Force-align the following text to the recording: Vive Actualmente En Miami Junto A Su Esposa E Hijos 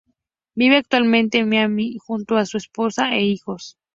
Vive 0.55 0.77
Actualmente 0.77 1.37
En 1.37 1.47
Miami 1.49 1.97
Junto 1.99 2.35
A 2.37 2.47
Su 2.47 2.57
Esposa 2.57 3.13
E 3.13 3.21
Hijos 3.23 3.77